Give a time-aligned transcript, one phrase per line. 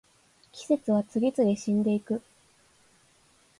[0.51, 2.23] 季節は次々死んでいく